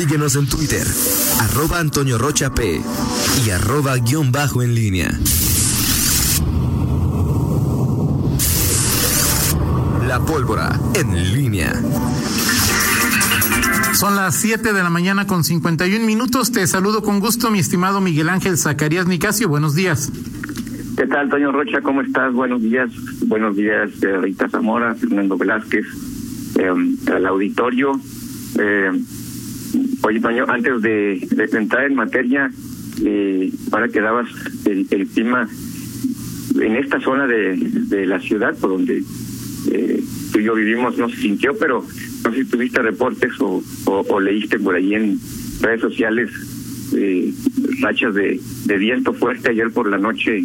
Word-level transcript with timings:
Síguenos 0.00 0.34
en 0.34 0.48
Twitter, 0.48 0.86
arroba 1.40 1.78
Antonio 1.78 2.16
Rocha 2.16 2.54
P 2.54 2.80
y 3.44 3.50
arroba 3.50 3.98
guion 3.98 4.32
bajo 4.32 4.62
en 4.62 4.74
línea. 4.74 5.10
La 10.08 10.18
pólvora 10.20 10.80
en 10.94 11.34
línea. 11.34 11.74
Son 13.92 14.16
las 14.16 14.36
7 14.36 14.72
de 14.72 14.82
la 14.82 14.88
mañana 14.88 15.26
con 15.26 15.44
51 15.44 16.06
minutos. 16.06 16.50
Te 16.50 16.66
saludo 16.66 17.02
con 17.02 17.20
gusto, 17.20 17.50
mi 17.50 17.58
estimado 17.58 18.00
Miguel 18.00 18.30
Ángel 18.30 18.56
Zacarías 18.56 19.06
Nicasio. 19.06 19.50
Buenos 19.50 19.74
días. 19.74 20.10
¿Qué 20.96 21.06
tal, 21.06 21.24
Antonio 21.24 21.52
Rocha? 21.52 21.82
¿Cómo 21.82 22.00
estás? 22.00 22.32
Buenos 22.32 22.62
días. 22.62 22.88
Buenos 23.26 23.54
días, 23.54 23.90
eh, 24.02 24.16
Rita 24.16 24.48
Zamora, 24.48 24.94
Fernando 24.94 25.36
Velázquez, 25.36 25.84
eh, 26.58 26.72
al 27.12 27.26
auditorio. 27.26 28.00
Eh, 28.58 28.92
oye, 30.02 30.20
Toño, 30.20 30.44
antes 30.48 30.82
de, 30.82 31.26
entrar 31.52 31.84
en 31.84 31.94
materia, 31.94 32.50
eh, 33.04 33.52
para 33.70 33.88
que 33.88 34.00
dabas 34.00 34.28
el, 34.66 34.86
el 34.90 35.06
clima 35.06 35.48
en 36.60 36.76
esta 36.76 37.00
zona 37.00 37.26
de, 37.26 37.56
de 37.56 38.06
la 38.06 38.20
ciudad, 38.20 38.56
por 38.58 38.70
donde 38.70 39.02
eh, 39.70 40.02
tú 40.32 40.38
y 40.38 40.44
yo 40.44 40.54
vivimos, 40.54 40.96
no 40.98 41.08
se 41.08 41.16
sintió, 41.16 41.56
pero 41.58 41.84
no 42.24 42.32
sé 42.32 42.44
si 42.44 42.50
tuviste 42.50 42.80
reportes 42.82 43.32
o, 43.40 43.62
leíste 44.20 44.58
por 44.58 44.74
ahí 44.74 44.94
en 44.94 45.18
redes 45.60 45.80
sociales 45.80 46.30
eh, 46.96 47.32
rachas 47.80 48.14
de, 48.14 48.40
de 48.66 48.78
viento 48.78 49.12
fuerte 49.12 49.50
ayer 49.50 49.70
por 49.70 49.88
la 49.88 49.98
noche 49.98 50.44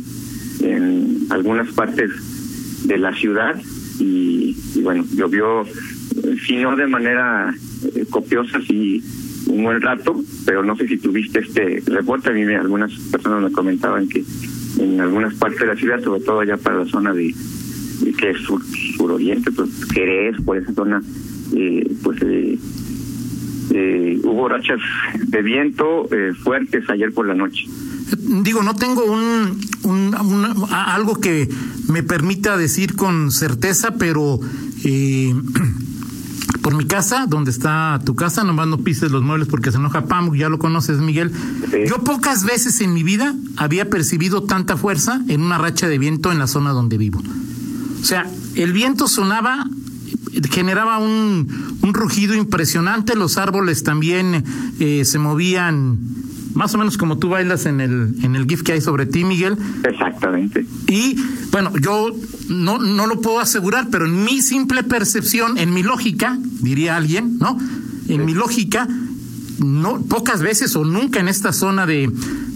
en 0.61 1.27
algunas 1.29 1.71
partes 1.73 2.11
de 2.85 2.97
la 2.97 3.13
ciudad 3.15 3.59
y 3.99 4.55
bueno, 4.81 5.05
llovió, 5.13 5.65
eh, 6.23 6.35
si 6.45 6.57
no 6.57 6.75
de 6.75 6.87
manera 6.87 7.53
eh, 7.95 8.05
copiosa, 8.09 8.59
sí 8.61 9.03
un 9.47 9.63
buen 9.63 9.81
rato, 9.81 10.23
pero 10.45 10.63
no 10.63 10.75
sé 10.75 10.87
si 10.87 10.97
tuviste 10.97 11.39
este 11.39 11.83
reporte. 11.85 12.29
A 12.29 12.33
mí 12.33 12.43
me, 12.45 12.55
algunas 12.55 12.91
personas 13.11 13.43
me 13.43 13.51
comentaban 13.51 14.07
que 14.07 14.23
en 14.79 14.99
algunas 14.99 15.33
partes 15.35 15.59
de 15.59 15.67
la 15.67 15.75
ciudad, 15.75 16.03
sobre 16.03 16.21
todo 16.21 16.39
allá 16.39 16.57
para 16.57 16.79
la 16.79 16.85
zona 16.85 17.13
de, 17.13 17.33
de 18.01 18.13
que 18.13 18.31
es 18.31 18.37
sur, 18.39 18.61
suroriente, 18.97 19.51
pues 19.51 19.69
Jerez, 19.93 20.35
por 20.43 20.57
esa 20.57 20.73
zona, 20.73 21.01
eh, 21.55 21.95
pues 22.03 22.21
eh, 22.21 22.57
eh, 23.71 24.19
hubo 24.23 24.47
rachas 24.47 24.79
de 25.19 25.41
viento 25.41 26.07
eh, 26.11 26.33
fuertes 26.33 26.89
ayer 26.89 27.11
por 27.13 27.27
la 27.27 27.35
noche. 27.35 27.65
Digo, 28.43 28.63
no 28.63 28.75
tengo 28.75 29.03
un, 29.05 29.59
un, 29.83 30.15
un 30.15 30.65
algo 30.71 31.19
que 31.19 31.49
me 31.89 32.03
permita 32.03 32.57
decir 32.57 32.95
con 32.95 33.31
certeza, 33.31 33.95
pero 33.97 34.39
eh, 34.83 35.33
por 36.65 36.75
mi 36.75 36.87
casa, 36.87 37.27
donde 37.27 37.51
está 37.51 38.01
tu 38.03 38.15
casa, 38.15 38.43
nomás 38.43 38.67
no 38.67 38.79
pises 38.79 39.11
los 39.11 39.21
muebles 39.21 39.47
porque 39.47 39.71
se 39.71 39.77
enoja 39.77 40.07
Pam, 40.07 40.33
ya 40.33 40.49
lo 40.49 40.57
conoces, 40.57 40.97
Miguel. 40.97 41.31
Sí. 41.69 41.77
Yo 41.87 42.03
pocas 42.03 42.43
veces 42.43 42.81
en 42.81 42.91
mi 42.91 43.03
vida 43.03 43.35
había 43.55 43.87
percibido 43.87 44.41
tanta 44.41 44.75
fuerza 44.75 45.21
en 45.27 45.41
una 45.41 45.59
racha 45.59 45.87
de 45.87 45.99
viento 45.99 46.31
en 46.31 46.39
la 46.39 46.47
zona 46.47 46.71
donde 46.71 46.97
vivo. 46.97 47.21
O 48.01 48.03
sea, 48.03 48.27
el 48.55 48.73
viento 48.73 49.07
sonaba, 49.07 49.69
generaba 50.49 50.97
un, 50.97 51.77
un 51.83 51.93
rugido 51.93 52.33
impresionante, 52.33 53.15
los 53.15 53.37
árboles 53.37 53.83
también 53.83 54.43
eh, 54.79 55.05
se 55.05 55.19
movían 55.19 55.99
más 56.55 56.73
o 56.73 56.77
menos 56.79 56.97
como 56.97 57.17
tú 57.19 57.29
bailas 57.29 57.65
en 57.67 57.79
el, 57.81 58.15
en 58.23 58.35
el 58.35 58.47
GIF 58.47 58.63
que 58.63 58.71
hay 58.73 58.81
sobre 58.81 59.05
ti, 59.05 59.23
Miguel. 59.23 59.57
Exactamente. 59.83 60.65
Y 60.87 61.15
bueno, 61.51 61.71
yo 61.79 62.11
no, 62.49 62.79
no 62.79 63.05
lo 63.07 63.21
puedo 63.21 63.39
asegurar, 63.39 63.89
pero 63.91 64.05
en 64.05 64.23
mi 64.23 64.41
simple 64.41 64.83
percepción, 64.83 65.57
en 65.57 65.73
mi 65.73 65.83
lógica, 65.83 66.37
diría 66.61 66.95
alguien, 66.95 67.37
¿no? 67.39 67.57
En 68.07 68.25
mi 68.25 68.33
lógica, 68.33 68.87
no, 69.59 70.01
pocas 70.01 70.41
veces 70.41 70.75
o 70.75 70.83
nunca 70.85 71.19
en 71.19 71.27
esta 71.27 71.53
zona 71.53 71.85
de, 71.85 72.09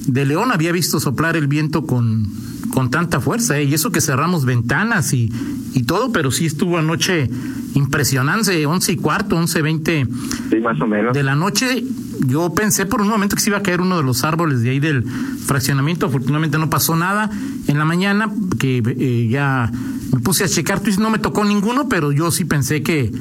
de 0.07 0.25
León 0.25 0.51
había 0.51 0.71
visto 0.71 0.99
soplar 0.99 1.35
el 1.37 1.47
viento 1.47 1.85
con, 1.85 2.27
con 2.73 2.89
tanta 2.91 3.19
fuerza, 3.19 3.57
¿eh? 3.59 3.63
y 3.63 3.73
eso 3.73 3.91
que 3.91 4.01
cerramos 4.01 4.45
ventanas 4.45 5.13
y, 5.13 5.31
y 5.73 5.83
todo, 5.83 6.11
pero 6.11 6.31
sí 6.31 6.45
estuvo 6.45 6.77
anoche 6.77 7.29
impresionante, 7.75 8.65
once 8.65 8.91
y 8.91 8.95
cuarto, 8.97 9.35
once 9.35 9.61
veinte 9.61 10.07
Sí, 10.49 10.57
más 10.57 10.79
o 10.81 10.87
menos. 10.87 11.13
de 11.13 11.23
la 11.23 11.35
noche. 11.35 11.83
Yo 12.19 12.53
pensé 12.53 12.85
por 12.85 13.01
un 13.01 13.07
momento 13.07 13.35
que 13.35 13.41
se 13.41 13.49
iba 13.49 13.57
a 13.57 13.63
caer 13.63 13.81
uno 13.81 13.97
de 13.97 14.03
los 14.03 14.23
árboles 14.23 14.61
de 14.61 14.71
ahí 14.71 14.79
del 14.79 15.03
fraccionamiento. 15.03 16.05
Afortunadamente 16.07 16.57
no 16.57 16.69
pasó 16.69 16.95
nada. 16.95 17.29
En 17.67 17.77
la 17.77 17.85
mañana, 17.85 18.31
que 18.59 18.83
eh, 18.85 19.27
ya 19.29 19.71
me 20.11 20.19
puse 20.19 20.43
a 20.43 20.47
checar, 20.47 20.81
dices, 20.81 20.99
no 20.99 21.09
me 21.09 21.19
tocó 21.19 21.45
ninguno, 21.45 21.87
pero 21.87 22.11
yo 22.11 22.31
sí 22.31 22.45
pensé 22.45 22.83
que, 22.83 23.11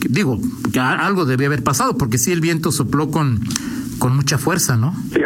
que 0.00 0.08
digo, 0.08 0.40
que 0.72 0.80
algo 0.80 1.24
debía 1.24 1.46
haber 1.46 1.62
pasado, 1.62 1.96
porque 1.96 2.18
sí 2.18 2.32
el 2.32 2.40
viento 2.40 2.72
sopló 2.72 3.10
con, 3.10 3.40
con 3.98 4.16
mucha 4.16 4.38
fuerza, 4.38 4.76
¿no? 4.76 4.94
Sí, 5.12 5.20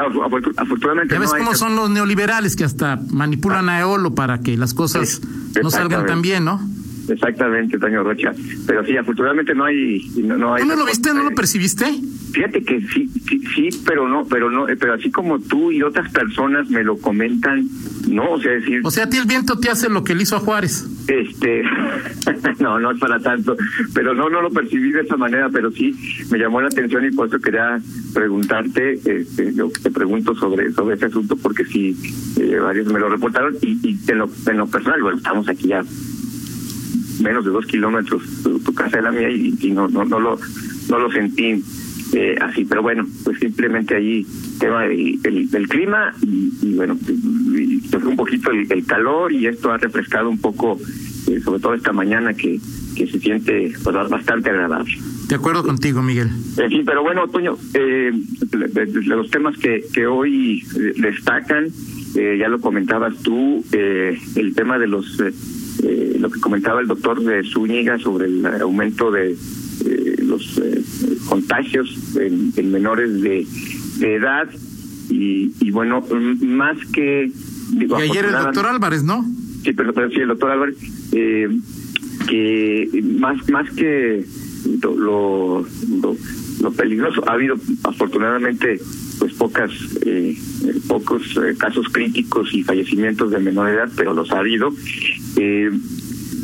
afortunadamente 0.57 1.15
Ya 1.15 1.21
ves 1.21 1.31
no 1.33 1.39
cómo 1.39 1.55
son 1.55 1.77
los 1.77 1.91
neoliberales 1.91 2.57
que 2.57 2.65
hasta 2.65 3.01
manipulan 3.11 3.69
a 3.69 3.81
Eolo 3.81 4.15
para 4.15 4.41
que 4.41 4.57
las 4.57 4.75
cosas 4.75 5.21
Sí, 5.55 5.61
no 5.63 5.71
salgan 5.71 6.07
tan 6.07 6.23
bien, 6.23 6.45
¿no? 6.45 6.61
Exactamente, 7.09 7.79
Toño 7.79 8.03
Rocha. 8.03 8.33
Pero 8.67 8.85
sí, 8.85 8.97
afortunadamente 8.97 9.55
no 9.55 9.65
hay... 9.65 10.01
No, 10.17 10.37
no 10.37 10.55
hay 10.55 10.63
¿Tú 10.63 10.69
no 10.69 10.77
lo 10.77 10.87
viste, 10.87 11.13
no 11.15 11.23
lo 11.25 11.31
percibiste? 11.31 11.87
Fíjate 12.33 12.63
que 12.63 12.81
sí, 12.89 13.11
sí, 13.29 13.43
sí, 13.55 13.69
pero 13.87 14.09
no, 14.09 14.25
pero 14.25 14.51
no, 14.51 14.67
pero 14.79 14.95
así 14.95 15.11
como 15.11 15.39
tú 15.39 15.71
y 15.71 15.83
otras 15.83 16.11
personas 16.13 16.71
me 16.71 16.83
lo 16.83 16.97
comentan, 16.97 17.69
no, 18.09 18.33
o 18.33 18.41
sea, 18.41 18.53
decir, 18.53 18.81
O 18.85 18.91
sea, 18.91 19.05
a 19.05 19.09
ti 19.11 19.19
el 19.19 19.27
viento 19.27 19.59
te 19.59 19.69
hace 19.69 19.91
lo 19.91 20.03
que 20.03 20.15
le 20.15 20.23
hizo 20.23 20.37
a 20.37 20.41
Juárez. 20.41 20.89
este, 21.09 21.63
no, 22.61 22.79
no 22.81 22.93
es 22.93 22.99
para 22.99 23.19
tanto, 23.21 23.55
pero 23.93 24.15
no, 24.15 24.31
no 24.31 24.41
lo 24.41 24.51
percibí 24.51 24.93
de 24.93 25.03
esa 25.03 25.17
manera, 25.19 25.51
pero 25.51 25.71
sí 25.73 25.95
me 26.31 26.39
llamó 26.39 26.63
la 26.63 26.69
atención 26.69 27.05
y 27.05 27.11
por 27.11 27.29
eso 27.29 27.39
quería 27.39 27.79
preguntarte, 28.15 28.95
este, 29.05 29.53
yo 29.55 29.71
te 29.83 29.91
pregunto 29.91 30.35
sobre 30.35 30.73
sobre 30.73 30.97
ese 30.97 31.07
asunto 31.07 31.37
porque 31.37 31.67
sí, 31.67 31.95
eh, 32.41 32.57
varios 32.59 32.87
me 32.87 32.99
lo 32.99 33.11
reportaron 33.11 33.57
y, 33.61 33.79
y 33.87 33.99
en 34.11 34.19
lo, 34.19 34.31
en 34.47 34.57
lo 34.57 34.67
personal, 34.69 35.03
bueno, 35.03 35.19
estamos 35.19 35.49
aquí 35.49 35.69
ya 35.69 35.85
menos 37.21 37.45
de 37.45 37.51
dos 37.51 37.67
kilómetros 37.67 38.23
tu, 38.43 38.59
tu 38.61 38.73
casa 38.75 38.97
de 38.99 39.03
la 39.03 39.13
mía 39.13 39.31
y, 39.31 39.55
y 39.61 39.71
no, 39.71 39.89
no, 39.89 40.05
no 40.05 40.19
lo, 40.21 40.39
no 40.89 40.99
lo 40.99 41.11
sentí 41.13 41.63
eh, 42.15 42.37
así, 42.41 42.65
pero 42.65 42.83
bueno, 42.83 43.07
pues 43.25 43.39
simplemente 43.39 43.95
ahí 43.97 44.27
tema 44.59 44.83
del, 44.83 45.19
el- 45.25 45.51
del 45.51 45.69
clima 45.69 46.13
y, 46.23 46.53
y 46.63 46.75
bueno, 46.75 46.99
y 47.09 47.81
un 48.05 48.17
poquito 48.17 48.51
el, 48.51 48.71
el 48.71 48.85
calor 48.85 49.33
y 49.33 49.47
esto 49.47 49.71
ha 49.73 49.79
refrescado 49.79 50.29
un 50.29 50.39
poco, 50.39 50.79
eh, 51.29 51.41
sobre 51.41 51.61
todo 51.61 51.75
esta 51.75 51.93
mañana 51.93 52.35
que, 52.35 52.61
que 52.97 53.07
se 53.07 53.19
siente 53.19 53.73
pues, 53.83 53.97
bastante 54.11 54.51
agradable. 54.51 54.93
De 55.29 55.37
acuerdo 55.37 55.63
contigo, 55.63 56.03
Miguel. 56.03 56.29
En 56.59 56.69
fin, 56.69 56.83
pero 56.85 57.03
bueno, 57.03 57.27
Toño, 57.29 57.57
eh, 57.73 58.13
los 59.07 59.31
temas 59.31 59.57
que, 59.57 59.83
que 59.95 60.07
hoy 60.07 60.63
eh, 60.77 60.93
destacan, 61.01 61.69
eh, 62.17 62.37
ya 62.39 62.49
lo 62.49 62.61
comentabas 62.61 63.17
tú, 63.23 63.65
eh, 63.73 64.19
el 64.37 64.55
tema 64.55 64.79
de 64.79 64.87
los, 64.89 65.19
eh, 65.83 66.17
lo 66.19 66.31
que 66.31 66.41
comentaba 66.41 66.81
el 66.81 66.87
doctor 66.87 67.23
de 67.23 67.43
Zúñiga 67.45 67.99
sobre 67.99 68.27
el 68.27 68.45
aumento 68.63 69.11
de 69.11 69.33
eh, 69.33 70.17
los 70.23 70.59
eh, 70.59 70.83
contagios 71.29 72.17
en, 72.17 72.53
en 72.57 72.71
menores 72.71 73.21
de, 73.23 73.47
de 73.99 74.15
edad 74.15 74.49
y, 75.11 75.53
y 75.61 75.71
bueno, 75.71 76.05
más 76.43 76.79
que... 76.93 77.31
digo, 77.73 77.99
Y 77.99 78.03
ayer 78.11 78.27
el 78.27 78.33
doctor 78.33 78.67
Álvarez, 78.67 79.03
¿no? 79.03 79.25
Sí, 79.65 79.73
pero, 79.73 79.93
pero 79.93 80.09
sí, 80.11 80.17
el 80.21 80.29
doctor 80.29 80.51
Álvarez, 80.53 80.77
eh, 81.13 81.49
que 82.29 83.03
más, 83.19 83.49
más 83.51 83.71
que 83.73 84.25
lo, 84.83 85.65
lo, 86.01 86.17
lo- 86.63 86.73
peligroso, 86.73 87.23
ha 87.29 87.33
habido 87.35 87.57
afortunadamente 87.85 88.79
pues 89.19 89.33
pocas 89.35 89.71
eh, 90.07 90.37
pocos 90.89 91.23
eh, 91.37 91.55
casos 91.59 91.87
críticos 91.93 92.53
y 92.55 92.63
fallecimientos 92.63 93.31
de 93.31 93.39
menor 93.39 93.69
edad, 93.71 93.91
pero 93.97 94.15
los 94.15 94.31
ha 94.33 94.39
habido. 94.39 94.73
Eh, 95.37 95.71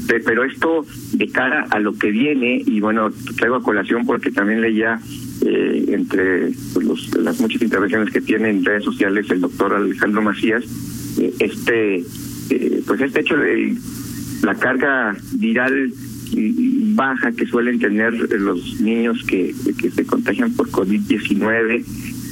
pe- 0.09 0.21
pero 0.21 0.45
esto 0.45 0.85
de 1.13 1.29
cara 1.29 1.67
a 1.71 1.79
lo 1.81 1.95
que 1.95 2.11
viene, 2.11 2.63
y 2.67 2.81
bueno, 2.81 3.11
traigo 3.37 3.57
a 3.57 3.63
colación 3.63 4.05
porque 4.07 4.31
también 4.31 4.61
leía 4.61 5.01
eh, 5.47 5.85
entre 5.89 6.51
pues, 6.75 6.87
los- 6.87 7.15
las 7.17 7.41
muchas 7.41 7.63
intervenciones 7.63 8.13
que 8.13 8.21
tiene 8.21 8.51
en 8.51 8.65
redes 8.65 8.85
sociales 8.85 9.31
el 9.31 9.41
doctor 9.41 9.73
Alejandro 9.75 10.21
Macías, 10.23 10.65
eh, 11.19 11.33
este 11.41 12.05
pues 12.87 13.01
este 13.03 13.21
hecho 13.21 13.37
de 13.37 13.77
la 14.43 14.55
carga 14.55 15.15
viral 15.35 15.93
baja 16.95 17.33
que 17.33 17.47
suelen 17.47 17.79
tener 17.79 18.13
los 18.13 18.81
niños 18.81 19.25
que, 19.25 19.55
que 19.81 19.91
se 19.91 20.05
contagian 20.05 20.53
por 20.53 20.71
COVID-19 20.71 21.85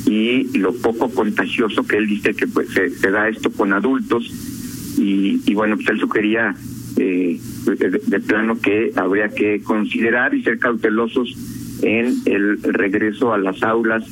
y 0.06 0.58
lo 0.58 0.72
poco 0.72 1.10
contagioso 1.10 1.84
que 1.84 1.96
él 1.96 2.06
dice 2.06 2.34
que 2.34 2.46
pues 2.46 2.68
se, 2.70 3.10
da 3.10 3.28
esto 3.28 3.50
con 3.50 3.72
adultos. 3.72 4.24
Y, 4.98 5.40
y 5.44 5.54
bueno 5.54 5.76
pues 5.76 5.88
él 5.90 6.00
sugería 6.00 6.54
eh, 6.96 7.38
de, 7.66 8.20
plano 8.20 8.58
que 8.58 8.92
habría 8.96 9.28
que 9.28 9.60
considerar 9.62 10.34
y 10.34 10.42
ser 10.42 10.58
cautelosos 10.58 11.36
en 11.82 12.16
el 12.24 12.62
regreso 12.62 13.34
a 13.34 13.38
las 13.38 13.62
aulas 13.62 14.04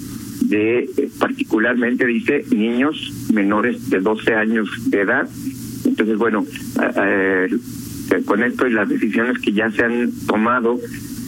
de 0.42 0.80
eh, 0.80 1.08
particularmente 1.18 2.04
dice 2.04 2.44
niños 2.54 3.30
menores 3.32 3.88
de 3.88 4.00
12 4.00 4.34
años 4.34 4.68
de 4.90 5.00
edad. 5.00 5.28
Entonces 5.86 6.18
bueno 6.18 6.44
con 8.24 8.42
esto 8.42 8.66
y 8.66 8.72
las 8.72 8.88
decisiones 8.88 9.38
que 9.38 9.52
ya 9.52 9.70
se 9.70 9.84
han 9.84 10.12
tomado 10.26 10.78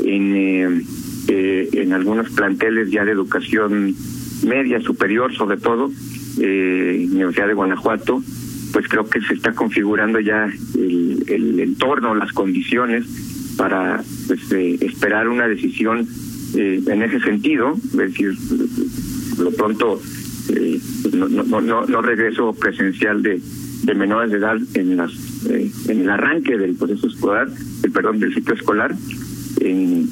en, 0.05 0.34
eh, 0.34 0.82
eh, 1.28 1.69
en 1.73 1.93
algunos 1.93 2.31
planteles 2.31 2.90
ya 2.90 3.05
de 3.05 3.12
educación 3.12 3.94
media, 4.44 4.81
superior 4.81 5.34
sobre 5.34 5.56
todo, 5.56 5.90
eh, 6.40 7.06
Universidad 7.11 7.49
de 7.49 7.55
Guanajuato, 7.55 8.23
pues 8.73 8.88
creo 8.88 9.08
que 9.08 9.20
se 9.23 9.34
está 9.34 9.52
configurando 9.52 10.20
ya 10.20 10.49
el, 10.75 11.25
el 11.28 11.61
entorno, 11.61 12.14
las 12.14 12.32
condiciones 12.32 13.06
para 13.56 14.02
pues, 14.26 14.52
eh, 14.52 14.76
esperar 14.82 15.28
una 15.28 15.49
decisión 15.49 16.06
eh, 16.55 16.82
en 16.87 17.02
ese 17.02 17.20
sentido, 17.20 17.75
es 17.75 17.96
decir, 17.96 18.34
lo 19.38 19.50
pronto 19.52 20.00
eh, 20.55 20.78
no, 21.12 21.28
no, 21.28 21.61
no, 21.61 21.87
no 21.87 22.02
regreso 22.02 22.52
presencial 22.52 23.23
de, 23.23 23.40
de 23.82 23.94
menores 23.94 24.31
de 24.31 24.38
edad 24.38 24.56
en 24.75 24.96
las 24.96 25.12
eh, 25.50 25.70
en 25.88 26.00
el 26.00 26.10
arranque 26.10 26.56
del 26.56 26.75
proceso 26.76 27.06
escolar, 27.06 27.48
el 27.82 27.93
perdón 27.93 28.20
del 28.20 28.34
ciclo 28.34 28.54
escolar, 28.54 28.94
eh, 29.60 30.04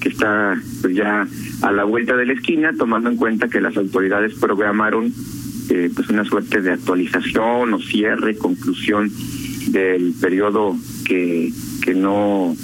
que 0.00 0.08
está 0.08 0.60
pues 0.80 0.94
ya 0.94 1.26
a 1.62 1.72
la 1.72 1.84
vuelta 1.84 2.16
de 2.16 2.26
la 2.26 2.32
esquina, 2.32 2.72
tomando 2.76 3.10
en 3.10 3.16
cuenta 3.16 3.48
que 3.48 3.60
las 3.60 3.76
autoridades 3.76 4.34
programaron 4.34 5.12
eh, 5.68 5.90
pues 5.94 6.08
una 6.10 6.24
suerte 6.24 6.62
de 6.62 6.72
actualización 6.72 7.74
o 7.74 7.80
cierre, 7.80 8.36
conclusión 8.36 9.10
del 9.68 10.14
periodo 10.20 10.76
que, 11.04 11.52
que 11.82 11.94
no 11.94 12.54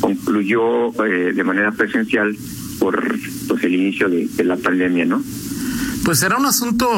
concluyó 0.00 0.88
eh, 1.04 1.32
de 1.32 1.44
manera 1.44 1.72
presencial 1.72 2.36
por 2.78 3.02
pues 3.48 3.64
el 3.64 3.74
inicio 3.74 4.08
de 4.08 4.44
la 4.44 4.56
pandemia, 4.56 5.04
¿no? 5.04 5.22
Pues 6.10 6.18
será 6.18 6.38
un 6.38 6.46
asunto 6.46 6.88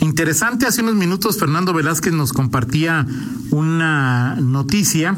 interesante. 0.00 0.66
Hace 0.66 0.82
unos 0.82 0.94
minutos 0.94 1.38
Fernando 1.38 1.72
Velázquez 1.72 2.12
nos 2.12 2.34
compartía 2.34 3.06
una 3.50 4.36
noticia 4.42 5.16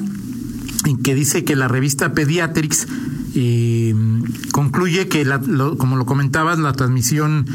en 0.86 1.02
que 1.02 1.16
dice 1.16 1.42
que 1.42 1.56
la 1.56 1.66
revista 1.66 2.12
Pediatrics 2.12 2.86
eh, 3.34 3.92
concluye 4.52 5.08
que, 5.08 5.24
la, 5.24 5.38
lo, 5.38 5.76
como 5.78 5.96
lo 5.96 6.06
comentabas, 6.06 6.60
la 6.60 6.74
transmisión 6.74 7.46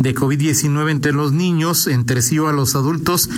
de 0.00 0.12
COVID-19 0.12 0.90
entre 0.90 1.12
los 1.12 1.30
niños, 1.30 1.86
entre 1.86 2.20
sí 2.20 2.40
o 2.40 2.48
a 2.48 2.52
los 2.52 2.74
adultos, 2.74 3.30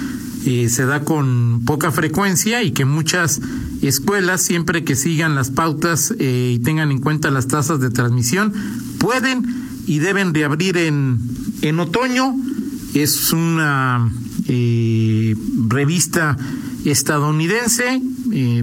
eh, 0.46 0.70
se 0.70 0.86
da 0.86 1.04
con 1.04 1.64
poca 1.66 1.92
frecuencia 1.92 2.62
y 2.62 2.70
que 2.70 2.86
muchas 2.86 3.42
escuelas, 3.82 4.40
siempre 4.40 4.84
que 4.84 4.96
sigan 4.96 5.34
las 5.34 5.50
pautas 5.50 6.14
eh, 6.18 6.52
y 6.54 6.60
tengan 6.60 6.92
en 6.92 7.00
cuenta 7.00 7.30
las 7.30 7.46
tasas 7.46 7.78
de 7.78 7.90
transmisión, 7.90 8.54
pueden 8.98 9.59
y 9.90 9.98
deben 9.98 10.32
reabrir 10.32 10.76
en, 10.76 11.18
en 11.62 11.80
otoño. 11.80 12.36
Es 12.94 13.32
una 13.32 14.08
eh, 14.46 15.34
revista 15.66 16.36
estadounidense. 16.84 18.00
Eh, 18.32 18.62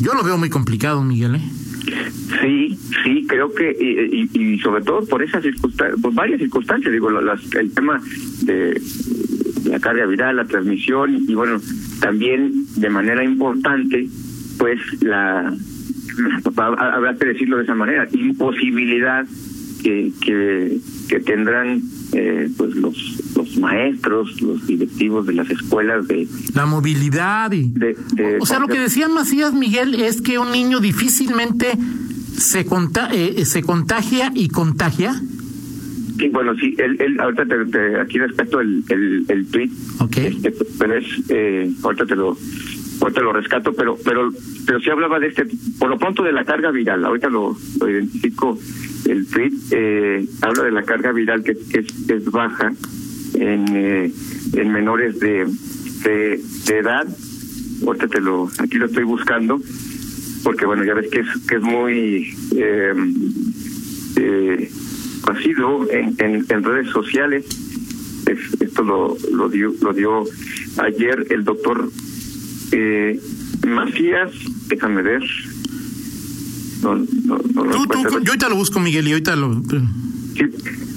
yo 0.00 0.14
lo 0.14 0.24
veo 0.24 0.36
muy 0.36 0.50
complicado, 0.50 1.04
Miguel. 1.04 1.36
¿eh? 1.36 1.42
Sí, 2.42 2.76
sí, 3.04 3.24
creo 3.28 3.54
que 3.54 3.76
y, 3.80 4.28
y, 4.36 4.54
y 4.54 4.58
sobre 4.58 4.82
todo 4.82 5.06
por 5.06 5.22
esas 5.22 5.44
circunstancias, 5.44 6.00
por 6.02 6.12
varias 6.12 6.40
circunstancias, 6.40 6.92
digo, 6.92 7.12
las, 7.12 7.40
el 7.54 7.70
tema 7.70 8.02
de 8.42 8.82
la 9.66 9.78
carga 9.78 10.04
viral, 10.06 10.34
la 10.34 10.46
transmisión 10.46 11.26
y 11.28 11.34
bueno, 11.34 11.60
también 12.00 12.66
de 12.74 12.90
manera 12.90 13.22
importante, 13.22 14.08
pues 14.58 14.80
la 15.00 15.56
habrá 16.56 17.16
que 17.16 17.26
decirlo 17.26 17.58
de 17.58 17.62
esa 17.62 17.76
manera, 17.76 18.08
imposibilidad 18.12 19.24
que, 19.82 20.12
que, 20.20 20.78
que 21.08 21.20
tendrán 21.20 21.82
eh, 22.12 22.48
pues 22.56 22.74
los 22.74 22.96
los 23.36 23.56
maestros, 23.58 24.40
los 24.40 24.66
directivos 24.66 25.26
de 25.26 25.34
las 25.34 25.50
escuelas 25.50 26.08
de 26.08 26.26
la 26.54 26.66
movilidad 26.66 27.52
y 27.52 27.68
de, 27.70 27.96
de, 28.14 28.38
o 28.40 28.46
sea 28.46 28.58
lo 28.58 28.68
que 28.68 28.78
decía 28.78 29.08
Macías 29.08 29.52
Miguel 29.52 29.94
es 29.94 30.22
que 30.22 30.38
un 30.38 30.52
niño 30.52 30.80
difícilmente 30.80 31.72
se 32.36 32.64
conta, 32.64 33.10
eh, 33.12 33.44
se 33.44 33.62
contagia 33.62 34.30
y 34.34 34.48
contagia. 34.48 35.20
Sí, 36.18 36.28
bueno, 36.28 36.54
sí, 36.56 36.74
él, 36.78 36.96
él 36.98 37.20
ahorita 37.20 37.44
te, 37.44 37.64
te, 37.66 38.00
aquí 38.00 38.18
respecto 38.18 38.60
el, 38.60 38.82
el, 38.88 39.26
el 39.28 39.46
tweet, 39.48 39.70
okay. 39.98 40.38
este, 40.42 40.64
pero 40.78 40.96
es, 40.96 41.04
eh, 41.28 41.70
ahorita 41.82 42.06
te 42.06 42.16
lo, 42.16 42.38
ahorita 43.00 43.20
lo 43.20 43.32
rescato, 43.32 43.72
pero, 43.72 43.96
pero, 44.04 44.30
pero 44.66 44.80
sí 44.80 44.90
hablaba 44.90 45.18
de 45.18 45.28
este, 45.28 45.46
por 45.78 45.90
lo 45.90 45.98
pronto 45.98 46.22
de 46.22 46.32
la 46.32 46.44
carga 46.44 46.70
viral, 46.70 47.04
ahorita 47.04 47.28
lo, 47.28 47.56
lo 47.80 47.90
identifico, 47.90 48.58
el 49.06 49.26
tweet 49.26 49.52
eh, 49.70 50.26
habla 50.42 50.64
de 50.64 50.72
la 50.72 50.82
carga 50.82 51.12
viral 51.12 51.42
que, 51.42 51.52
es, 51.52 52.30
baja 52.30 52.72
en, 53.34 53.64
eh, 53.68 54.12
en 54.54 54.72
menores 54.72 55.18
de, 55.20 55.46
de, 56.04 56.40
edad, 56.78 57.06
ahorita 57.84 58.08
te 58.08 58.20
lo, 58.20 58.48
aquí 58.58 58.78
lo 58.78 58.86
estoy 58.86 59.04
buscando, 59.04 59.60
porque 60.42 60.66
bueno, 60.66 60.84
ya 60.84 60.94
ves 60.94 61.08
que 61.10 61.20
es, 61.20 61.28
que 61.48 61.56
es 61.56 61.62
muy, 61.62 62.34
eh, 62.56 62.94
eh, 64.16 64.70
sido 65.42 65.90
en, 65.90 66.14
en, 66.18 66.46
en 66.48 66.64
redes 66.64 66.88
sociales. 66.90 67.44
Es, 68.26 68.60
esto 68.60 68.82
lo, 68.82 69.16
lo 69.32 69.48
dio 69.48 69.72
lo 69.80 69.92
dio 69.92 70.24
ayer 70.78 71.26
el 71.30 71.44
doctor 71.44 71.88
eh, 72.72 73.20
Macías, 73.66 74.32
déjame 74.68 75.02
ver. 75.02 75.22
No, 76.82 76.94
no, 76.94 77.38
no, 77.38 77.64
tú, 77.64 77.86
tú, 77.86 78.20
yo 78.22 78.32
ahorita 78.32 78.48
lo 78.48 78.56
busco, 78.56 78.80
Miguel, 78.80 79.08
y 79.08 79.12
ahorita 79.12 79.34
lo. 79.36 79.62
Sí, 80.34 80.44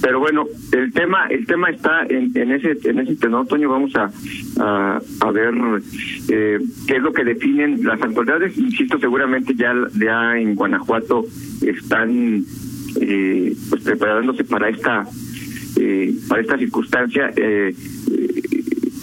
pero 0.01 0.19
bueno, 0.19 0.45
el 0.73 0.91
tema 0.91 1.27
el 1.27 1.45
tema 1.45 1.69
está 1.69 2.05
en, 2.09 2.31
en 2.35 2.51
ese 2.51 2.77
en 2.83 2.99
ese 2.99 3.15
tenor, 3.15 3.47
Toño, 3.47 3.69
vamos 3.69 3.95
a, 3.95 4.11
a, 4.59 5.01
a 5.21 5.31
ver 5.31 5.53
eh, 6.27 6.59
qué 6.85 6.97
es 6.97 7.01
lo 7.01 7.13
que 7.13 7.23
definen 7.23 7.83
las 7.83 8.01
autoridades. 8.01 8.57
Insisto, 8.57 8.99
seguramente 8.99 9.55
ya, 9.55 9.73
ya 9.97 10.37
en 10.37 10.55
Guanajuato 10.55 11.25
están 11.61 12.43
eh, 12.99 13.55
pues 13.69 13.81
preparándose 13.81 14.43
para 14.43 14.69
esta 14.69 15.05
eh, 15.79 16.13
para 16.27 16.41
esta 16.41 16.57
circunstancia 16.57 17.31
eh, 17.35 17.73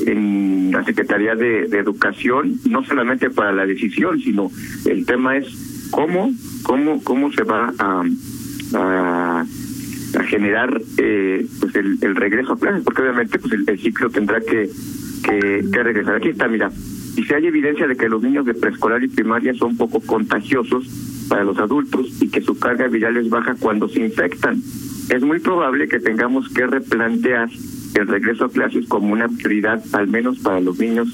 en 0.04 0.70
la 0.72 0.84
Secretaría 0.84 1.34
de, 1.34 1.64
Educación, 1.64 2.58
no 2.68 2.84
solamente 2.84 3.30
para 3.30 3.52
la 3.52 3.66
decisión, 3.66 4.20
sino 4.20 4.50
el 4.84 5.06
tema 5.06 5.36
es 5.36 5.46
cómo 5.90 6.32
cómo 6.62 7.02
cómo 7.02 7.32
se 7.32 7.42
va 7.42 7.72
a, 7.78 9.44
generar 10.28 10.80
eh, 10.96 11.46
pues 11.60 11.74
el, 11.76 12.16
regreso 12.16 12.54
a 12.54 12.58
clases, 12.58 12.82
porque 12.82 13.02
obviamente 13.02 13.38
pues 13.38 13.52
el, 13.52 13.64
el 13.68 13.78
ciclo 13.78 14.08
tendrá 14.10 14.40
que, 14.40 14.68
que, 15.22 15.64
que 15.70 15.82
regresar. 15.82 16.16
Aquí 16.16 16.28
está, 16.30 16.48
mira, 16.48 16.70
y 17.16 17.22
si 17.24 17.32
hay 17.32 17.46
evidencia 17.46 17.86
de 17.86 17.96
que 17.96 18.08
los 18.08 18.22
niños 18.22 18.44
de 18.44 18.54
preescolar 18.54 19.02
y 19.02 19.08
primaria 19.08 19.54
son 19.54 19.76
poco 19.76 20.00
contagiosos 20.00 20.86
para 21.28 21.44
los 21.44 21.58
adultos 21.58 22.06
y 22.20 22.28
que 22.28 22.42
su 22.42 22.58
carga 22.58 22.88
viral 22.88 23.16
es 23.16 23.30
baja 23.30 23.54
cuando 23.58 23.88
se 23.88 24.00
infectan. 24.00 24.62
Es 25.08 25.22
muy 25.22 25.38
probable 25.38 25.88
que 25.88 25.98
tengamos 25.98 26.48
que 26.50 26.66
replantear 26.66 27.48
el 28.00 28.08
regreso 28.08 28.44
a 28.46 28.50
clases 28.50 28.86
como 28.86 29.12
una 29.12 29.28
prioridad, 29.28 29.82
al 29.92 30.08
menos 30.08 30.38
para 30.38 30.60
los 30.60 30.78
niños 30.78 31.08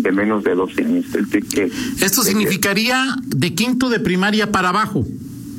de 0.00 0.12
menos 0.12 0.44
de 0.44 0.54
12 0.54 0.84
años. 0.84 1.14
El 1.14 1.28
que, 1.28 1.70
Esto 2.00 2.22
significaría 2.22 3.16
de 3.24 3.54
quinto 3.54 3.88
de 3.88 4.00
primaria 4.00 4.50
para 4.52 4.70
abajo. 4.70 5.04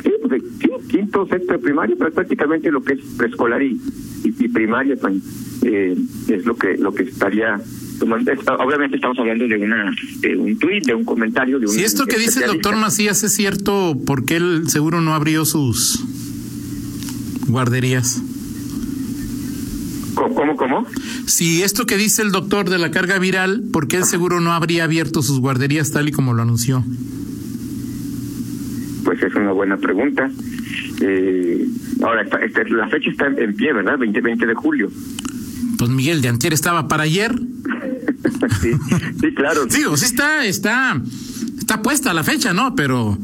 Sí, 0.04 0.12
de, 0.30 0.40
sí 0.40 0.70
quinto, 0.88 1.28
sexto 1.28 1.54
de 1.54 1.60
primaria, 1.60 1.96
pero 1.98 2.12
prácticamente 2.12 2.72
lo 2.72 2.84
que 2.84 2.94
es 2.94 3.00
preescolar 3.18 3.62
y, 3.62 3.80
y, 4.24 4.34
y 4.40 4.48
primaria 4.48 4.96
eh, 5.64 5.98
es 6.28 6.46
lo 6.46 6.56
que 6.56 6.78
lo 6.78 6.94
que 6.94 7.04
estaría 7.04 7.60
obviamente 8.02 8.96
estamos 8.96 9.18
hablando 9.20 9.48
de 9.48 9.58
una 9.58 9.92
de 10.20 10.38
un 10.38 10.58
tuit, 10.58 10.86
de 10.86 10.94
un 10.94 11.04
comentario, 11.04 11.60
de 11.60 11.66
un 11.66 11.72
Si 11.72 11.84
esto 11.84 12.06
que 12.06 12.18
dice 12.18 12.42
el 12.42 12.48
doctor 12.48 12.76
Macías 12.76 13.24
es 13.24 13.34
cierto, 13.34 13.98
¿por 14.06 14.26
qué 14.26 14.38
él 14.38 14.70
seguro 14.70 15.02
no 15.02 15.14
abrió 15.14 15.46
sus 15.46 16.04
guarderías? 17.48 18.22
¿Cómo, 20.18 20.56
cómo? 20.56 20.86
Si 21.28 21.62
esto 21.62 21.86
que 21.86 21.96
dice 21.96 22.24
el 22.24 22.32
doctor 22.32 22.70
de 22.70 22.80
la 22.80 22.90
carga 22.90 23.20
viral, 23.20 23.64
¿por 23.72 23.88
qué 23.88 23.98
él 23.98 24.06
seguro 24.06 24.40
no 24.40 24.52
habría 24.52 24.84
abierto 24.84 25.22
sus 25.22 25.40
guarderías 25.40 25.92
tal 25.92 26.10
y 26.10 26.12
como 26.12 26.34
lo 26.34 26.42
anunció? 26.42 26.84
Pues 29.04 29.22
es 29.22 29.36
una 29.36 29.52
buena 29.52 29.78
pregunta. 29.78 30.30
Eh, 31.02 31.68
ahora, 32.04 32.24
esta, 32.24 32.38
esta, 32.38 32.64
la 32.64 32.88
fecha 32.90 33.12
está 33.12 33.28
en 33.28 33.56
pie, 33.56 33.74
¿verdad? 33.74 33.98
20, 34.00 34.20
20 34.22 34.46
de 34.48 34.54
julio. 34.56 34.92
Pues 35.78 35.90
Miguel, 35.92 36.22
de 36.22 36.30
antier 36.30 36.54
estaba 36.54 36.88
para 36.88 37.04
ayer. 37.04 37.34
sí, 38.62 38.72
sí, 39.22 39.34
claro. 39.36 39.62
Sí, 39.70 39.86
o 39.86 39.96
sea, 39.96 40.08
está, 40.08 40.46
está, 40.46 41.02
está 41.60 41.82
puesta 41.84 42.14
la 42.14 42.24
fecha, 42.24 42.54
¿no? 42.54 42.76
Pero, 42.76 43.18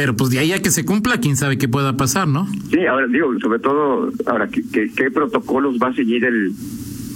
pero 0.00 0.16
pues 0.16 0.30
de 0.30 0.38
ahí 0.38 0.52
a 0.52 0.62
que 0.62 0.70
se 0.70 0.86
cumpla, 0.86 1.20
quién 1.20 1.36
sabe 1.36 1.58
qué 1.58 1.68
pueda 1.68 1.94
pasar, 1.94 2.26
¿no? 2.26 2.48
Sí, 2.70 2.86
ahora 2.86 3.06
digo, 3.06 3.38
sobre 3.38 3.58
todo, 3.58 4.10
ahora, 4.24 4.48
¿qué, 4.48 4.90
qué, 4.96 5.10
protocolos 5.10 5.76
va 5.76 5.88
a 5.88 5.94
seguir 5.94 6.24
el, 6.24 6.54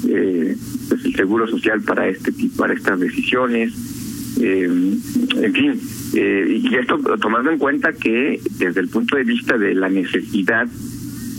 eh, 0.06 0.54
pues 0.90 1.02
el 1.02 1.16
Seguro 1.16 1.48
Social 1.48 1.80
para 1.80 2.06
este 2.08 2.30
para 2.58 2.74
estas 2.74 3.00
decisiones? 3.00 3.72
Eh, 4.38 4.64
en 4.64 5.52
fin, 5.54 5.80
eh, 6.14 6.60
y 6.62 6.74
esto 6.74 6.98
tomando 7.22 7.52
en 7.52 7.56
cuenta 7.56 7.94
que 7.94 8.38
desde 8.58 8.82
el 8.82 8.88
punto 8.88 9.16
de 9.16 9.24
vista 9.24 9.56
de 9.56 9.74
la 9.74 9.88
necesidad 9.88 10.68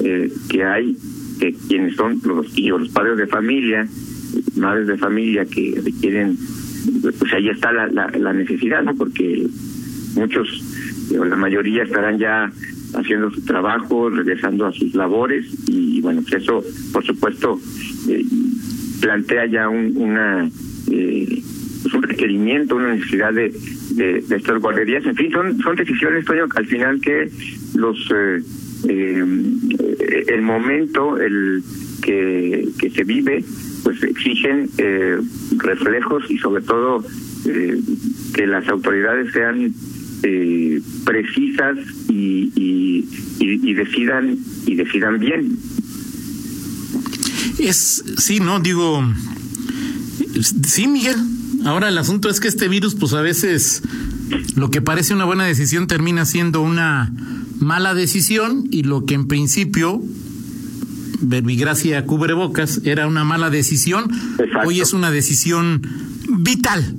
eh, 0.04 0.34
que 0.50 0.64
hay 0.64 0.98
que 1.40 1.54
quienes 1.68 1.96
son 1.96 2.20
los 2.24 2.58
hijos, 2.58 2.80
los 2.80 2.90
padres 2.90 3.18
de 3.18 3.28
familia, 3.28 3.88
madres 4.56 4.88
de 4.88 4.98
familia 4.98 5.46
que 5.46 5.80
requieren, 5.86 6.40
pues 7.20 7.34
ahí 7.34 7.50
está 7.50 7.72
la, 7.72 7.86
la, 7.86 8.08
la 8.18 8.34
necesidad, 8.34 8.82
¿no? 8.82 8.96
Porque 8.96 9.48
muchos, 10.16 10.48
la 11.12 11.36
mayoría 11.36 11.84
estarán 11.84 12.18
ya 12.18 12.52
haciendo 12.94 13.32
su 13.32 13.44
trabajo, 13.44 14.10
regresando 14.10 14.66
a 14.66 14.72
sus 14.74 14.94
labores 14.96 15.46
y, 15.68 16.02
bueno, 16.02 16.22
pues 16.22 16.44
eso, 16.44 16.64
por 16.94 17.06
supuesto, 17.06 17.60
eh, 18.10 18.24
plantea 19.02 19.46
ya 19.48 19.70
un, 19.70 19.98
una 19.98 20.50
eh, 20.92 21.42
pues 21.86 21.94
un 21.94 22.02
requerimiento, 22.02 22.76
una 22.78 22.96
necesidad 22.96 23.32
de, 23.32 23.54
de, 23.92 24.24
estas 24.36 24.60
guarderías. 24.60 25.06
En 25.06 25.16
fin, 25.16 25.32
son 25.32 25.60
son 25.60 25.76
decisiones, 25.76 26.26
Toño, 26.26 26.48
al 26.56 26.66
final 26.66 27.00
que 27.00 27.30
los 27.76 28.12
eh, 28.12 28.42
eh, 28.88 30.24
el 30.28 30.42
momento 30.42 31.18
el 31.18 31.64
que, 32.02 32.68
que 32.80 32.90
se 32.90 33.04
vive 33.04 33.44
pues 33.84 34.02
exigen 34.02 34.68
eh, 34.80 35.18
reflejos 35.58 36.30
y 36.30 36.38
sobre 36.40 36.64
todo 36.64 37.04
que 37.44 38.48
las 38.48 38.68
autoridades 38.68 39.32
sean 39.32 39.72
eh, 40.27 40.82
precisas 41.03 41.77
y, 42.10 42.51
y, 42.55 43.08
y, 43.39 43.74
decidan 43.74 44.38
y 44.65 44.75
decidan 44.75 45.20
bien 45.20 45.58
es 47.60 48.03
sí 48.17 48.39
no 48.39 48.60
digo 48.60 49.03
sí 50.65 50.88
Miguel 50.88 51.17
ahora 51.65 51.89
el 51.89 51.98
asunto 51.98 52.29
es 52.29 52.39
que 52.39 52.48
este 52.48 52.67
virus 52.67 52.96
pues 52.96 53.13
a 53.13 53.22
veces 53.22 53.84
lo 54.55 54.70
que 54.72 54.82
parece 54.82 55.13
una 55.13 55.25
buena 55.25 55.46
decisión 55.46 55.88
termina 55.88 56.25
siendo 56.25 56.62
una 56.62 57.12
mala 57.60 57.94
decisión 57.94 58.67
y 58.72 58.84
lo 58.84 59.05
que 59.05 59.13
en 59.13 59.27
principio 59.27 60.01
verbigracia 61.22 62.05
cubrebocas 62.05 62.82
era 62.84 63.08
una 63.08 63.24
mala 63.24 63.50
decisión, 63.50 64.12
Exacto. 64.39 64.67
hoy 64.67 64.82
es 64.82 64.94
una 64.94 65.12
decisión 65.12 65.82
vital. 66.29 66.96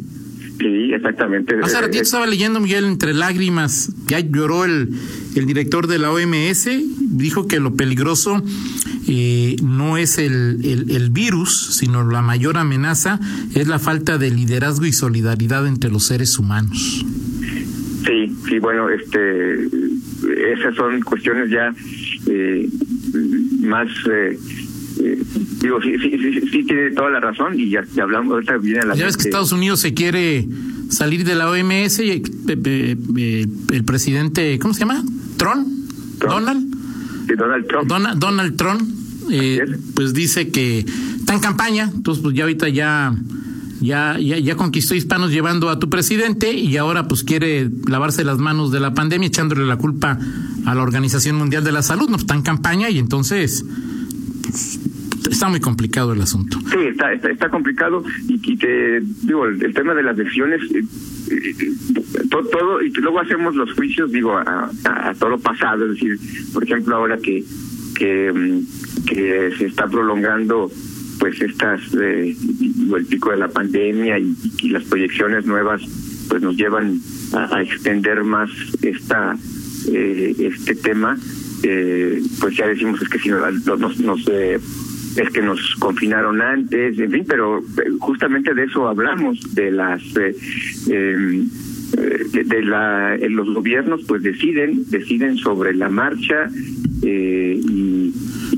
Sí, 0.67 0.93
exactamente. 0.93 1.55
Hace 1.63 1.81
ratito 1.81 2.03
estaba 2.03 2.27
leyendo, 2.27 2.59
Miguel, 2.59 2.87
entre 2.87 3.15
lágrimas, 3.15 3.93
ya 4.09 4.19
lloró 4.19 4.65
el, 4.65 4.91
el 5.37 5.47
director 5.47 5.87
de 5.87 5.99
la 5.99 6.11
OMS, 6.11 6.69
dijo 7.01 7.47
que 7.47 7.61
lo 7.61 7.77
peligroso 7.77 8.43
eh, 9.07 9.55
no 9.63 9.97
es 9.97 10.19
el, 10.19 10.59
el, 10.65 10.91
el, 10.91 11.11
virus, 11.11 11.77
sino 11.77 12.05
la 12.11 12.21
mayor 12.21 12.57
amenaza 12.57 13.21
es 13.55 13.69
la 13.69 13.79
falta 13.79 14.19
de 14.19 14.33
liderazgo 14.33 14.87
y 14.87 14.93
solidaridad 14.93 15.69
entre 15.69 15.89
los 15.89 16.05
seres 16.05 16.37
humanos. 16.37 17.05
Sí, 18.05 18.37
sí, 18.49 18.59
bueno, 18.59 18.91
este, 18.91 19.69
esas 20.53 20.75
son 20.75 21.01
cuestiones 21.03 21.49
ya 21.49 21.73
eh, 22.27 22.69
más 23.61 23.87
eh, 24.11 24.37
eh, 24.99 25.23
digo 25.61 25.81
sí, 25.81 25.95
sí, 25.99 26.11
sí, 26.19 26.41
sí, 26.51 26.65
tiene 26.65 26.91
toda 26.91 27.11
la 27.11 27.21
razón 27.21 27.59
y 27.59 27.71
ya, 27.71 27.85
ya 27.95 28.03
hablamos 28.05 28.33
ahorita 28.33 28.59
viene 28.59 28.87
la 28.87 28.95
ya 28.95 29.07
ves 29.07 29.17
que 29.17 29.25
Estados 29.25 29.53
Unidos 29.53 29.81
se 29.81 29.95
quiere 29.95 30.47
salir 30.91 31.25
de 31.25 31.35
la 31.35 31.51
OMS 31.51 31.99
y 32.01 32.11
eh, 32.11 32.23
eh, 32.49 33.47
el 33.73 33.85
presidente 33.85 34.59
cómo 34.59 34.75
se 34.75 34.81
llama 34.81 35.03
Trump, 35.37 35.67
Trump. 36.19 36.33
Donald 36.33 36.75
Donald 37.37 37.67
Trump. 37.67 37.89
Donald, 37.89 38.19
Donald 38.19 38.57
Trump 38.57 38.83
pues 39.95 40.15
dice 40.15 40.51
que 40.51 40.79
está 40.79 41.35
en 41.35 41.41
campaña 41.41 41.91
entonces 41.93 42.23
pues 42.23 42.37
ya 42.37 42.45
ahorita 42.45 42.69
ya 42.69 43.15
ya, 43.81 44.19
ya, 44.19 44.39
ya 44.39 44.57
conquistó 44.57 44.95
hispanos 44.95 45.31
llevando 45.31 45.69
a 45.69 45.79
tu 45.79 45.91
presidente 45.91 46.53
y 46.53 46.77
ahora 46.77 47.09
pues 47.09 47.23
quiere 47.23 47.71
lavarse 47.87 48.25
las 48.25 48.39
manos 48.39 48.73
de 48.73 48.81
la 48.81 48.95
pandemia 48.95 49.29
echándole 49.29 49.67
la 49.67 49.77
culpa 49.77 50.19
a 50.65 50.75
la 50.75 50.83
Organización 50.83 51.37
Mundial 51.37 51.63
de 51.63 51.73
la 51.73 51.83
Salud, 51.83 52.09
no 52.09 52.17
está 52.17 52.35
en 52.35 52.43
campaña 52.43 52.91
y 52.91 52.99
entonces 52.99 53.65
pues, 54.43 54.81
está 55.31 55.49
muy 55.49 55.61
complicado 55.61 56.13
el 56.13 56.23
asunto. 56.23 56.59
Sí, 56.71 56.79
está, 56.89 57.13
está, 57.13 57.31
está 57.31 57.49
complicado 57.49 58.05
y, 58.29 58.41
y, 58.53 58.57
te 58.57 59.01
digo, 59.23 59.47
el, 59.47 59.75
tema 59.75 59.95
de 59.95 60.03
las 60.03 60.17
lesiones, 60.17 60.61
eh, 60.73 60.85
eh, 61.31 61.55
todo, 62.31 62.83
y 62.83 62.91
luego 62.91 63.21
hacemos 63.21 63.55
los 63.55 63.73
juicios, 63.73 64.11
digo, 64.13 64.37
a, 64.37 64.71
todo 65.19 65.31
lo 65.31 65.39
pasado, 65.39 65.87
es 65.87 65.93
decir, 65.93 66.19
por 66.53 66.65
ejemplo, 66.65 66.97
ahora 66.97 67.19
que, 67.19 67.45
que, 67.95 68.63
que 69.07 69.53
se 69.59 69.67
está 69.67 69.87
prolongando 69.87 70.71
pues 71.19 71.41
estas 71.41 71.81
eh, 71.95 72.37
el 72.97 73.07
pico 73.07 73.31
de 73.31 73.39
la 73.39 73.49
pandemia 73.49 74.19
y, 74.19 74.35
las 74.69 74.85
proyecciones 74.85 75.47
nuevas 75.47 75.83
pues 76.29 76.43
nos 76.43 76.57
llevan 76.57 77.01
a, 77.33 77.63
extender 77.63 78.23
más 78.25 78.51
esta 78.83 79.37
eh, 79.93 80.35
este 80.39 80.75
tema 80.75 81.17
eh, 81.63 82.23
pues 82.41 82.57
ya 82.57 82.67
decimos 82.67 83.01
es 83.01 83.09
que 83.09 83.19
si 83.19 83.31
nos, 83.31 83.65
nos, 83.79 83.99
nos 84.01 84.25
es 85.17 85.31
que 85.31 85.43
nos 85.43 85.75
confinaron 85.79 86.41
antes 86.41 86.99
en 86.99 87.11
fin 87.11 87.25
pero 87.27 87.63
justamente 88.01 88.55
de 88.55 88.65
eso 88.65 88.89
hablamos 88.89 89.55
de 89.55 89.71
las 89.71 90.03
de, 90.15 90.35
de, 92.45 92.63
la 92.63 93.17
los 93.29 93.53
gobiernos 93.55 94.03
pues 94.07 94.23
deciden 94.23 94.89
deciden 94.91 95.37
sobre 95.39 95.75
la 95.75 95.89
marcha 95.89 96.49
y 97.03 98.13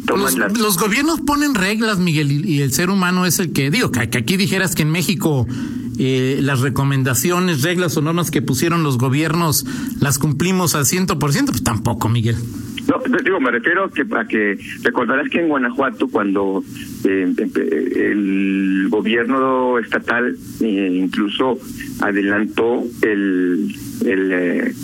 los, 0.07 0.39
las... 0.39 0.57
los, 0.57 0.79
gobiernos 0.79 1.21
ponen 1.21 1.55
reglas, 1.55 1.99
Miguel, 1.99 2.33
y, 2.33 2.55
y, 2.55 2.63
el 2.63 2.73
ser 2.73 2.89
humano 2.89 3.27
es 3.27 3.39
el 3.41 3.53
que, 3.53 3.71
digo, 3.71 3.91
que, 3.91 4.09
que 4.09 4.19
aquí 4.19 4.37
dijeras 4.39 4.75
que 4.75 4.83
en 4.83 4.91
México 4.91 5.47
eh, 5.99 6.39
las 6.43 6.61
recomendaciones, 6.61 7.63
reglas 7.63 7.97
o 7.97 8.03
normas 8.03 8.31
que 8.31 8.41
pusieron 8.41 8.85
los 8.85 8.99
gobiernos 8.99 9.67
las 9.99 10.21
cumplimos 10.21 10.77
al 10.77 10.87
ciento 10.87 11.19
por 11.19 11.33
ciento, 11.33 11.51
pues 11.51 11.65
tampoco, 11.65 12.09
Miguel. 12.09 12.37
No, 13.09 13.19
digo, 13.19 13.41
me 13.41 13.51
refiero 13.51 13.91
que, 13.91 14.05
a 14.11 14.25
que 14.27 14.59
recordarás 14.83 15.29
que 15.29 15.41
en 15.41 15.49
Guanajuato 15.49 16.09
cuando 16.09 16.65
eh, 17.05 17.35
el 17.97 18.87
gobierno 18.89 19.79
estatal 19.79 20.37
eh, 20.61 20.91
incluso 20.93 21.59
adelantó 22.01 22.85
el, 23.03 23.75
el 24.05 24.33
eh, 24.33 24.75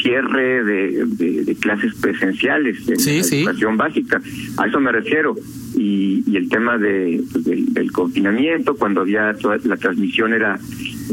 cierre 0.00 0.64
de, 0.64 1.06
de, 1.06 1.44
de, 1.44 1.54
clases 1.56 1.94
presenciales 1.94 2.88
en 2.88 2.98
sí, 2.98 3.18
la 3.18 3.24
sí. 3.24 3.36
educación 3.38 3.76
básica. 3.76 4.20
A 4.56 4.66
eso 4.66 4.80
me 4.80 4.92
refiero. 4.92 5.36
Y, 5.74 6.22
y 6.26 6.36
el 6.36 6.48
tema 6.50 6.76
de, 6.76 7.22
pues, 7.32 7.44
del, 7.44 7.72
del, 7.72 7.92
confinamiento, 7.92 8.74
cuando 8.74 9.00
había 9.00 9.32
toda 9.34 9.56
la 9.64 9.76
transmisión 9.78 10.34
era 10.34 10.58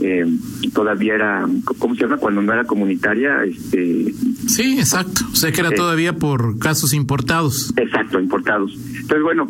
eh, 0.01 0.25
todavía 0.73 1.15
era, 1.15 1.47
¿cómo 1.77 1.95
se 1.95 2.01
llama? 2.01 2.17
Cuando 2.17 2.41
no 2.41 2.53
era 2.53 2.63
comunitaria. 2.65 3.43
este 3.43 4.13
Sí, 4.49 4.79
exacto. 4.79 5.25
O 5.31 5.35
sea 5.35 5.51
que 5.51 5.61
era 5.61 5.69
eh, 5.69 5.75
todavía 5.75 6.13
por 6.17 6.57
casos 6.57 6.93
importados. 6.93 7.71
Exacto, 7.77 8.19
importados. 8.19 8.73
Entonces, 8.75 9.23
bueno, 9.23 9.47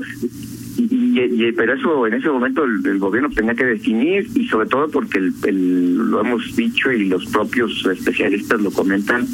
y, 0.78 1.20
y, 1.20 1.52
pero 1.54 1.74
eso 1.74 2.08
en 2.08 2.14
ese 2.14 2.30
momento 2.30 2.64
el, 2.64 2.86
el, 2.86 3.00
gobierno 3.00 3.30
tenía 3.30 3.54
que 3.54 3.66
definir 3.66 4.30
y 4.36 4.48
sobre 4.48 4.68
todo 4.68 4.90
porque 4.90 5.20
el, 5.20 5.34
el, 5.44 5.96
lo 5.96 6.22
hemos 6.22 6.56
dicho 6.56 6.92
y 6.92 7.06
los 7.06 7.26
propios 7.28 7.86
especialistas 7.86 8.62
lo 8.62 8.72
comentan 8.72 9.28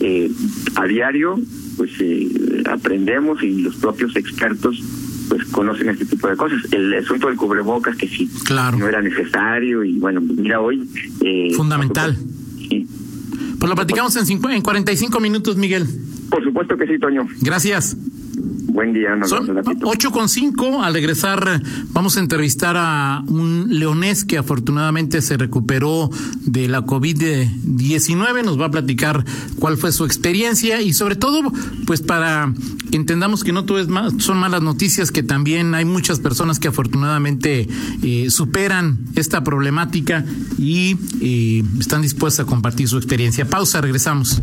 eh, 0.00 0.30
a 0.76 0.84
diario 0.86 1.38
pues 1.76 1.90
eh, 2.00 2.62
aprendemos 2.70 3.42
y 3.42 3.62
los 3.62 3.76
propios 3.76 4.16
expertos 4.16 4.82
pues 5.28 5.44
conocen 5.46 5.90
este 5.90 6.06
tipo 6.06 6.28
de 6.28 6.36
cosas 6.36 6.60
el 6.72 6.94
asunto 6.94 7.28
del 7.28 7.36
cubrebocas 7.36 7.96
que 7.96 8.08
sí 8.08 8.30
claro. 8.44 8.78
no 8.78 8.88
era 8.88 9.02
necesario 9.02 9.84
y 9.84 9.98
bueno 9.98 10.20
mira 10.20 10.60
hoy 10.60 10.88
eh, 11.22 11.52
fundamental. 11.54 12.16
Pues 13.58 13.68
lo 13.68 13.74
platicamos 13.74 14.16
en, 14.16 14.26
cinco, 14.26 14.48
en 14.50 14.62
45 14.62 15.20
minutos 15.20 15.56
Miguel. 15.56 15.86
Por 16.30 16.42
supuesto 16.42 16.76
que 16.76 16.86
sí 16.86 16.98
Toño. 16.98 17.26
Gracias 17.40 17.96
Buen 18.76 18.92
día. 18.92 19.16
Nos 19.16 19.30
Son 19.30 19.48
ocho 19.84 20.10
con 20.10 20.28
cinco. 20.28 20.82
Al 20.82 20.92
regresar 20.92 21.62
vamos 21.92 22.18
a 22.18 22.20
entrevistar 22.20 22.76
a 22.76 23.24
un 23.26 23.68
leonés 23.70 24.26
que 24.26 24.36
afortunadamente 24.36 25.22
se 25.22 25.38
recuperó 25.38 26.10
de 26.42 26.68
la 26.68 26.84
COVID-19. 26.84 28.44
Nos 28.44 28.60
va 28.60 28.66
a 28.66 28.70
platicar 28.70 29.24
cuál 29.58 29.78
fue 29.78 29.92
su 29.92 30.04
experiencia 30.04 30.82
y 30.82 30.92
sobre 30.92 31.16
todo, 31.16 31.50
pues 31.86 32.02
para 32.02 32.52
que 32.90 32.98
entendamos 32.98 33.44
que 33.44 33.52
no 33.52 33.64
todo 33.64 33.78
es 33.78 33.88
mal, 33.88 34.20
son 34.20 34.36
malas 34.36 34.60
noticias, 34.60 35.10
que 35.10 35.22
también 35.22 35.74
hay 35.74 35.86
muchas 35.86 36.20
personas 36.20 36.58
que 36.58 36.68
afortunadamente 36.68 37.66
eh, 38.02 38.28
superan 38.28 38.98
esta 39.14 39.42
problemática 39.42 40.22
y 40.58 40.98
eh, 41.22 41.64
están 41.80 42.02
dispuestas 42.02 42.44
a 42.44 42.46
compartir 42.46 42.88
su 42.88 42.98
experiencia. 42.98 43.46
Pausa, 43.46 43.80
regresamos. 43.80 44.42